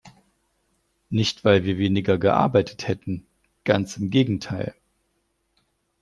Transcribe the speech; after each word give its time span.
Nicht 1.11 1.45
weil 1.45 1.63
wir 1.63 1.77
weniger 1.77 2.17
gearbeitet 2.17 2.87
hätten, 2.87 3.27
ganz 3.65 3.97
im 3.97 4.09
Gegenteil. 4.09 4.73